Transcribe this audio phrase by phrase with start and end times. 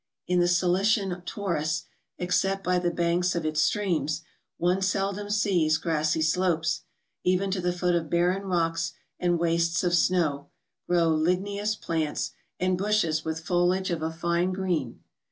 [0.27, 1.83] In the Cilician Taurus,
[2.17, 4.23] except by the banks of its streams,
[4.57, 6.81] one seldom sees grassy slopes;
[7.23, 10.49] even to the foot of barren rocks and wastes of snow,
[10.89, 15.01] grow ligneous plants, and bushes with foliage of a fine green.